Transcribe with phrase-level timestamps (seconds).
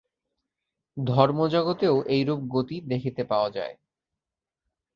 [0.97, 3.75] ধর্মজগতেও এইরূপ গতি দেখিতে পাওয়া যায়।